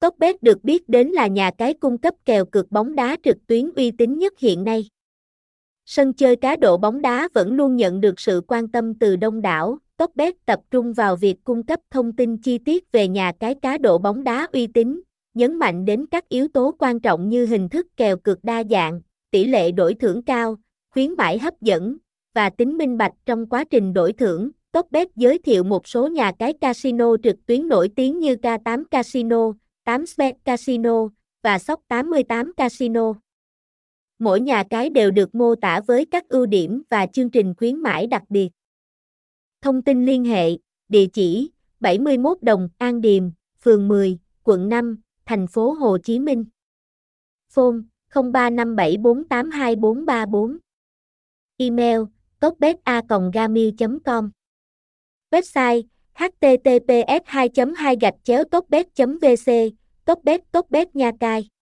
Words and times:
Topbet 0.00 0.42
được 0.42 0.64
biết 0.64 0.88
đến 0.88 1.08
là 1.08 1.26
nhà 1.26 1.50
cái 1.58 1.74
cung 1.74 1.98
cấp 1.98 2.14
kèo 2.24 2.44
cược 2.44 2.72
bóng 2.72 2.94
đá 2.94 3.16
trực 3.24 3.36
tuyến 3.46 3.70
uy 3.76 3.90
tín 3.90 4.18
nhất 4.18 4.38
hiện 4.38 4.64
nay. 4.64 4.88
Sân 5.86 6.12
chơi 6.12 6.36
cá 6.36 6.56
độ 6.56 6.76
bóng 6.76 7.02
đá 7.02 7.28
vẫn 7.34 7.52
luôn 7.52 7.76
nhận 7.76 8.00
được 8.00 8.20
sự 8.20 8.42
quan 8.48 8.68
tâm 8.68 8.94
từ 8.94 9.16
đông 9.16 9.42
đảo. 9.42 9.78
Topbet 9.96 10.34
tập 10.46 10.60
trung 10.70 10.92
vào 10.92 11.16
việc 11.16 11.36
cung 11.44 11.62
cấp 11.62 11.80
thông 11.90 12.12
tin 12.12 12.36
chi 12.36 12.58
tiết 12.58 12.92
về 12.92 13.08
nhà 13.08 13.32
cái 13.40 13.54
cá 13.54 13.78
độ 13.78 13.98
bóng 13.98 14.24
đá 14.24 14.46
uy 14.52 14.66
tín, 14.66 15.00
nhấn 15.34 15.56
mạnh 15.56 15.84
đến 15.84 16.06
các 16.06 16.28
yếu 16.28 16.48
tố 16.48 16.74
quan 16.78 17.00
trọng 17.00 17.28
như 17.28 17.46
hình 17.46 17.68
thức 17.68 17.86
kèo 17.96 18.16
cược 18.16 18.44
đa 18.44 18.62
dạng, 18.70 19.00
tỷ 19.30 19.44
lệ 19.44 19.72
đổi 19.72 19.94
thưởng 19.94 20.22
cao, 20.22 20.56
khuyến 20.90 21.14
mãi 21.14 21.38
hấp 21.38 21.60
dẫn 21.60 21.96
và 22.34 22.50
tính 22.50 22.78
minh 22.78 22.98
bạch 22.98 23.12
trong 23.26 23.46
quá 23.46 23.64
trình 23.64 23.92
đổi 23.92 24.12
thưởng. 24.12 24.50
Topbet 24.72 25.08
giới 25.16 25.38
thiệu 25.38 25.64
một 25.64 25.88
số 25.88 26.08
nhà 26.08 26.32
cái 26.38 26.52
casino 26.52 27.16
trực 27.22 27.46
tuyến 27.46 27.68
nổi 27.68 27.90
tiếng 27.96 28.18
như 28.18 28.34
K8 28.34 28.84
Casino, 28.90 29.52
8 29.88 30.06
Svet 30.06 30.34
Casino 30.44 31.08
và 31.42 31.58
Sóc 31.58 31.80
88 31.88 32.52
Casino. 32.56 33.12
Mỗi 34.18 34.40
nhà 34.40 34.64
cái 34.70 34.90
đều 34.90 35.10
được 35.10 35.34
mô 35.34 35.54
tả 35.54 35.80
với 35.86 36.06
các 36.06 36.28
ưu 36.28 36.46
điểm 36.46 36.82
và 36.90 37.06
chương 37.06 37.30
trình 37.30 37.54
khuyến 37.54 37.82
mãi 37.82 38.06
đặc 38.06 38.22
biệt. 38.28 38.48
Thông 39.60 39.82
tin 39.82 40.06
liên 40.06 40.24
hệ, 40.24 40.50
địa 40.88 41.06
chỉ 41.12 41.50
71 41.80 42.42
Đồng 42.42 42.68
An 42.78 43.00
Điềm, 43.00 43.30
phường 43.60 43.88
10, 43.88 44.18
quận 44.42 44.68
5, 44.68 45.00
thành 45.26 45.46
phố 45.46 45.72
Hồ 45.72 45.98
Chí 45.98 46.18
Minh. 46.18 46.44
Phone 47.48 47.76
0357482434. 48.12 50.58
Email 51.56 52.00
topbeta.gmail.com 52.40 54.30
Website 55.30 55.82
https 56.18 57.22
2 57.32 57.48
2 57.74 57.96
gạch 58.00 58.14
chéo 58.24 58.44
topbet 58.44 58.86
vc 59.20 59.48
topbet 60.04 60.40
topbet 60.52 60.96
nha 60.96 61.10
cai. 61.20 61.57